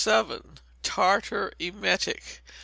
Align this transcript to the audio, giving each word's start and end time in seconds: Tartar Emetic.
Tartar 0.81 1.53
Emetic. 1.59 2.41